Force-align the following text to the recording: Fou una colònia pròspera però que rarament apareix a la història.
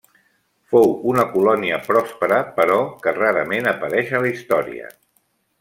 Fou 0.71 0.93
una 1.11 1.25
colònia 1.33 1.77
pròspera 1.89 2.41
però 2.57 2.81
que 3.05 3.15
rarament 3.21 3.73
apareix 3.77 4.13
a 4.17 4.23
la 4.27 4.33
història. 4.37 4.95